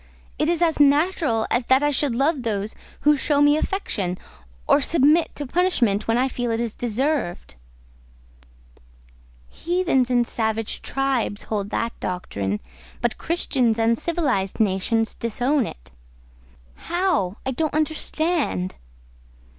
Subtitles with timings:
[0.39, 4.17] It is as natural as that I should love those who show me affection,
[4.67, 7.53] or submit to punishment when I feel it is deserved."
[9.51, 12.59] "Heathens and savage tribes hold that doctrine,
[12.99, 15.91] but Christians and civilised nations disown it."
[16.73, 17.37] "How?
[17.45, 18.77] I don't understand."